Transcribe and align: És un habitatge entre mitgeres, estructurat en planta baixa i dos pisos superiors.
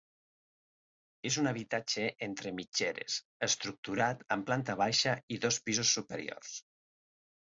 És 1.29 1.35
un 1.41 1.49
habitatge 1.49 2.05
entre 2.27 2.53
mitgeres, 2.59 3.17
estructurat 3.47 4.23
en 4.37 4.47
planta 4.47 4.77
baixa 4.79 5.13
i 5.37 5.39
dos 5.45 5.61
pisos 5.69 5.93
superiors. 5.99 6.55